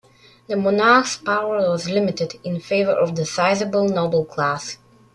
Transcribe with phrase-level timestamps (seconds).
[0.47, 4.79] The monarch's power was limited, in favor of the sizable noble class.